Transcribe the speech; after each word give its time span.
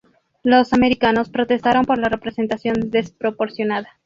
Los 0.41 0.73
americanos 0.73 1.29
protestaron 1.29 1.85
por 1.85 1.99
la 1.99 2.09
representación 2.09 2.89
desproporcionada. 2.89 3.87